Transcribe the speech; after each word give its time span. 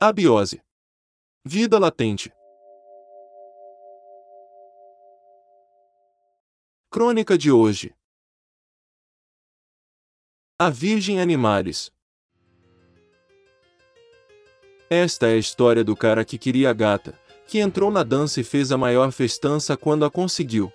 Abiose. 0.00 0.62
Vida 1.44 1.76
latente. 1.76 2.32
Crônica 6.88 7.36
de 7.36 7.50
hoje. 7.50 7.92
A 10.56 10.70
Virgem 10.70 11.20
Animares. 11.20 11.90
Esta 14.88 15.26
é 15.26 15.32
a 15.32 15.36
história 15.36 15.82
do 15.82 15.96
cara 15.96 16.24
que 16.24 16.38
queria 16.38 16.70
a 16.70 16.72
gata, 16.72 17.18
que 17.48 17.58
entrou 17.58 17.90
na 17.90 18.04
dança 18.04 18.40
e 18.40 18.44
fez 18.44 18.70
a 18.70 18.78
maior 18.78 19.10
festança 19.10 19.76
quando 19.76 20.04
a 20.04 20.10
conseguiu. 20.10 20.72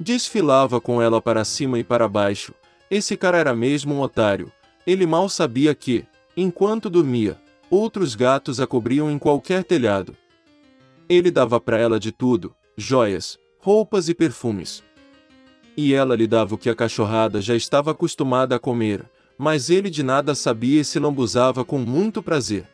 Desfilava 0.00 0.80
com 0.80 1.02
ela 1.02 1.20
para 1.20 1.44
cima 1.44 1.78
e 1.78 1.84
para 1.84 2.08
baixo. 2.08 2.54
Esse 2.90 3.14
cara 3.14 3.36
era 3.36 3.54
mesmo 3.54 3.92
um 3.92 4.00
otário. 4.00 4.50
Ele 4.86 5.04
mal 5.04 5.28
sabia 5.28 5.74
que, 5.74 6.06
enquanto 6.34 6.88
dormia, 6.88 7.38
outros 7.72 8.14
gatos 8.14 8.60
a 8.60 8.66
cobriam 8.66 9.10
em 9.10 9.18
qualquer 9.18 9.64
telhado. 9.64 10.14
Ele 11.08 11.30
dava 11.30 11.58
para 11.58 11.78
ela 11.78 11.98
de 11.98 12.12
tudo: 12.12 12.54
joias, 12.76 13.38
roupas 13.58 14.10
e 14.10 14.14
perfumes. 14.14 14.84
E 15.74 15.94
ela 15.94 16.14
lhe 16.14 16.26
dava 16.26 16.54
o 16.54 16.58
que 16.58 16.68
a 16.68 16.74
cachorrada 16.74 17.40
já 17.40 17.56
estava 17.56 17.92
acostumada 17.92 18.54
a 18.54 18.58
comer, 18.58 19.10
mas 19.38 19.70
ele 19.70 19.88
de 19.88 20.02
nada 20.02 20.34
sabia 20.34 20.82
e 20.82 20.84
se 20.84 20.98
lambuzava 20.98 21.64
com 21.64 21.78
muito 21.78 22.22
prazer. 22.22 22.68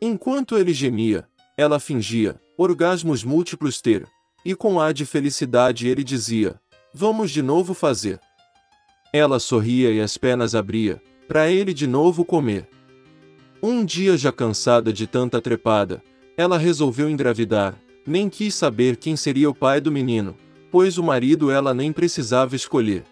Enquanto 0.00 0.56
ele 0.56 0.72
gemia, 0.72 1.26
ela 1.56 1.80
fingia, 1.80 2.40
orgasmos 2.56 3.24
múltiplos 3.24 3.80
ter, 3.80 4.06
e 4.44 4.54
com 4.54 4.80
ar 4.80 4.94
de 4.94 5.04
felicidade 5.04 5.88
ele 5.88 6.04
dizia: 6.04 6.60
Vamos 6.92 7.32
de 7.32 7.42
novo 7.42 7.74
fazer. 7.74 8.20
Ela 9.12 9.40
sorria 9.40 9.90
e 9.90 10.00
as 10.00 10.16
pernas 10.16 10.54
abria, 10.54 11.02
para 11.26 11.50
ele 11.50 11.74
de 11.74 11.88
novo 11.88 12.24
comer. 12.24 12.68
Um 13.66 13.82
dia 13.82 14.14
já 14.14 14.30
cansada 14.30 14.92
de 14.92 15.06
tanta 15.06 15.40
trepada, 15.40 16.02
ela 16.36 16.58
resolveu 16.58 17.08
engravidar, 17.08 17.74
nem 18.06 18.28
quis 18.28 18.54
saber 18.54 18.98
quem 18.98 19.16
seria 19.16 19.48
o 19.48 19.54
pai 19.54 19.80
do 19.80 19.90
menino, 19.90 20.36
pois 20.70 20.98
o 20.98 21.02
marido 21.02 21.50
ela 21.50 21.72
nem 21.72 21.90
precisava 21.90 22.54
escolher. 22.54 23.04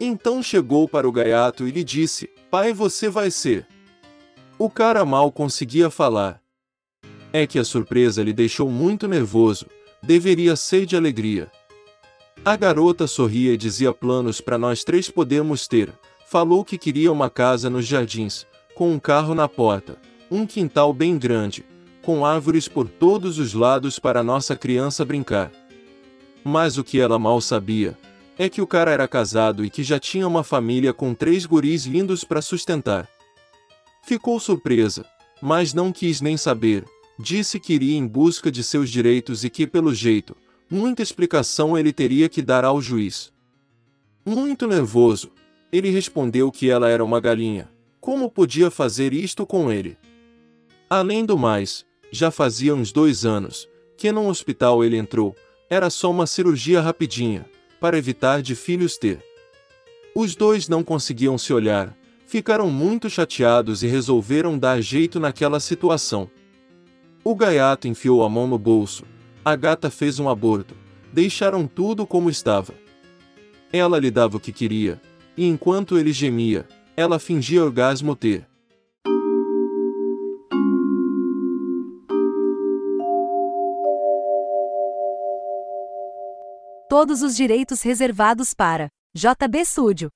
Então 0.00 0.42
chegou 0.42 0.88
para 0.88 1.08
o 1.08 1.12
gaiato 1.12 1.68
e 1.68 1.70
lhe 1.70 1.84
disse: 1.84 2.28
Pai, 2.50 2.72
você 2.72 3.08
vai 3.08 3.30
ser. 3.30 3.64
O 4.58 4.68
cara 4.68 5.04
mal 5.04 5.30
conseguia 5.30 5.88
falar. 5.88 6.42
É 7.32 7.46
que 7.46 7.56
a 7.56 7.64
surpresa 7.64 8.20
lhe 8.20 8.32
deixou 8.32 8.68
muito 8.68 9.06
nervoso, 9.06 9.66
deveria 10.02 10.56
ser 10.56 10.86
de 10.86 10.96
alegria. 10.96 11.48
A 12.44 12.56
garota 12.56 13.06
sorria 13.06 13.52
e 13.52 13.56
dizia 13.56 13.94
planos 13.94 14.40
para 14.40 14.58
nós 14.58 14.82
três 14.82 15.08
podemos 15.08 15.68
ter. 15.68 15.92
Falou 16.26 16.64
que 16.64 16.76
queria 16.76 17.12
uma 17.12 17.30
casa 17.30 17.70
nos 17.70 17.86
jardins, 17.86 18.44
com 18.74 18.92
um 18.92 18.98
carro 18.98 19.34
na 19.34 19.48
porta, 19.48 19.98
um 20.30 20.46
quintal 20.46 20.92
bem 20.92 21.18
grande, 21.18 21.64
com 22.02 22.24
árvores 22.24 22.66
por 22.68 22.88
todos 22.88 23.38
os 23.38 23.54
lados 23.54 23.98
para 23.98 24.22
nossa 24.22 24.56
criança 24.56 25.04
brincar. 25.04 25.52
Mas 26.44 26.78
o 26.78 26.84
que 26.84 26.98
ela 26.98 27.18
mal 27.18 27.40
sabia 27.40 27.96
é 28.38 28.48
que 28.48 28.60
o 28.60 28.66
cara 28.66 28.90
era 28.90 29.06
casado 29.06 29.64
e 29.64 29.70
que 29.70 29.82
já 29.82 29.98
tinha 29.98 30.26
uma 30.26 30.42
família 30.42 30.92
com 30.92 31.14
três 31.14 31.46
guris 31.46 31.84
lindos 31.84 32.24
para 32.24 32.42
sustentar. 32.42 33.08
Ficou 34.02 34.40
surpresa, 34.40 35.04
mas 35.40 35.72
não 35.72 35.92
quis 35.92 36.20
nem 36.20 36.36
saber. 36.36 36.84
Disse 37.18 37.60
que 37.60 37.74
iria 37.74 37.96
em 37.96 38.06
busca 38.06 38.50
de 38.50 38.64
seus 38.64 38.90
direitos 38.90 39.44
e 39.44 39.50
que, 39.50 39.66
pelo 39.66 39.94
jeito, 39.94 40.36
muita 40.68 41.02
explicação 41.02 41.78
ele 41.78 41.92
teria 41.92 42.28
que 42.28 42.42
dar 42.42 42.64
ao 42.64 42.80
juiz. 42.80 43.32
Muito 44.24 44.66
nervoso, 44.66 45.30
ele 45.70 45.90
respondeu 45.90 46.50
que 46.50 46.68
ela 46.68 46.88
era 46.88 47.04
uma 47.04 47.20
galinha. 47.20 47.68
Como 48.02 48.28
podia 48.28 48.70
fazer 48.70 49.14
isto 49.14 49.46
com 49.46 49.72
ele? 49.72 49.96
Além 50.90 51.24
do 51.24 51.38
mais, 51.38 51.86
já 52.10 52.30
fazia 52.30 52.74
uns 52.74 52.92
dois 52.92 53.24
anos 53.24 53.66
que 53.96 54.10
num 54.10 54.26
hospital 54.26 54.84
ele 54.84 54.96
entrou. 54.96 55.36
Era 55.70 55.88
só 55.88 56.10
uma 56.10 56.26
cirurgia 56.26 56.80
rapidinha, 56.80 57.46
para 57.80 57.96
evitar 57.96 58.42
de 58.42 58.56
filhos 58.56 58.98
ter. 58.98 59.24
Os 60.14 60.34
dois 60.34 60.68
não 60.68 60.82
conseguiam 60.82 61.38
se 61.38 61.52
olhar, 61.54 61.96
Ficaram 62.26 62.70
muito 62.70 63.10
chateados 63.10 63.82
e 63.82 63.86
resolveram 63.86 64.58
dar 64.58 64.80
jeito 64.80 65.20
naquela 65.20 65.60
situação. 65.60 66.30
O 67.22 67.34
gaiato 67.34 67.86
enfiou 67.86 68.24
a 68.24 68.28
mão 68.28 68.46
no 68.46 68.58
bolso, 68.58 69.04
a 69.44 69.54
gata 69.54 69.90
fez 69.90 70.18
um 70.18 70.30
aborto, 70.30 70.74
deixaram 71.12 71.66
tudo 71.66 72.06
como 72.06 72.30
estava. 72.30 72.72
Ela 73.70 73.98
lhe 73.98 74.10
dava 74.10 74.38
o 74.38 74.40
que 74.40 74.50
queria, 74.50 74.98
e 75.36 75.46
enquanto 75.46 75.98
ele 75.98 76.10
gemia, 76.10 76.66
ela 76.96 77.18
fingia 77.18 77.64
orgasmo 77.64 78.14
ter. 78.14 78.46
Todos 86.88 87.22
os 87.22 87.34
direitos 87.34 87.82
reservados 87.82 88.52
para 88.52 88.88
JB 89.14 89.64
Studio. 89.64 90.10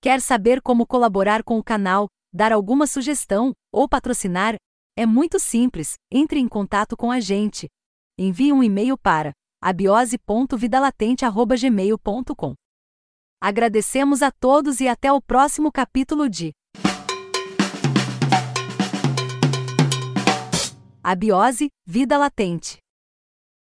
Quer 0.00 0.20
saber 0.20 0.62
como 0.62 0.86
colaborar 0.86 1.42
com 1.42 1.58
o 1.58 1.64
canal, 1.64 2.06
dar 2.32 2.52
alguma 2.52 2.86
sugestão 2.86 3.52
ou 3.72 3.88
patrocinar? 3.88 4.54
É 4.96 5.04
muito 5.04 5.40
simples, 5.40 5.94
entre 6.10 6.38
em 6.38 6.46
contato 6.46 6.96
com 6.96 7.10
a 7.10 7.18
gente. 7.18 7.66
Envie 8.18 8.52
um 8.52 8.62
e-mail 8.62 8.96
para 8.96 9.32
abiose.vidalatente.gmail.com. 9.60 12.54
Agradecemos 13.44 14.22
a 14.22 14.30
todos 14.30 14.80
e 14.80 14.86
até 14.86 15.12
o 15.12 15.20
próximo 15.20 15.72
capítulo 15.72 16.28
de 16.28 16.52
Abiose, 21.02 21.68
Vida 21.84 22.16
Latente. 22.16 22.81